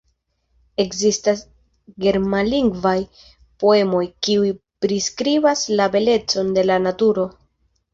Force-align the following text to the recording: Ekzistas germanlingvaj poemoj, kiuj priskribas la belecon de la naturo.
Ekzistas 0.83 1.43
germanlingvaj 2.07 2.95
poemoj, 3.67 4.03
kiuj 4.29 4.53
priskribas 4.89 5.67
la 5.81 5.91
belecon 6.01 6.55
de 6.61 6.71
la 6.73 6.85
naturo. 6.93 7.33